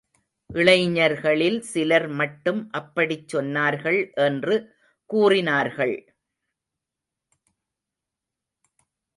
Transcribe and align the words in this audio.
இளைஞர்களில் 0.49 1.61
சிலர் 1.61 2.07
மட்டும் 2.07 2.69
அப்படிச் 2.71 3.35
சொன்னார்கள் 3.35 4.13
என்று 4.15 4.55
கூறினார்கள். 5.09 5.95